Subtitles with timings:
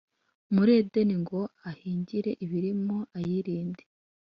[0.53, 3.83] muri Edeni, ngo ahingire ibirimo, ayirinde